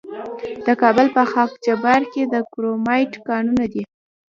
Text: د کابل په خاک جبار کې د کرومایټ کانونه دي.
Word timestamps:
د 0.65 0.67
کابل 0.81 1.07
په 1.15 1.23
خاک 1.31 1.51
جبار 1.65 2.01
کې 2.13 2.23
د 2.33 2.35
کرومایټ 2.51 3.13
کانونه 3.27 3.65
دي. 3.73 3.83